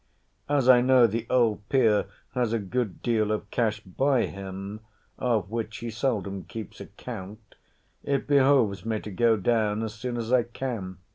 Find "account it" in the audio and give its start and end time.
6.81-8.25